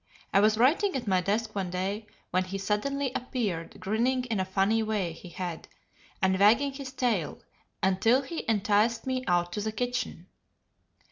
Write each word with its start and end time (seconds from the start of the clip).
I 0.33 0.39
was 0.39 0.57
writing 0.57 0.95
at 0.95 1.05
my 1.05 1.21
desk 1.21 1.53
one 1.53 1.69
day, 1.69 2.07
when 2.31 2.45
he 2.45 2.57
suddenly 2.57 3.11
appeared, 3.13 3.79
grinning 3.79 4.23
in 4.31 4.39
a 4.39 4.45
funny 4.45 4.81
way 4.81 5.11
he 5.13 5.29
had, 5.29 5.67
and 6.23 6.39
wagging 6.39 6.73
his 6.73 6.91
tail, 6.91 7.43
until 7.83 8.23
he 8.23 8.43
enticed 8.49 9.05
me 9.05 9.23
out 9.27 9.51
to 9.53 9.61
the 9.61 9.71
kitchen. 9.71 10.25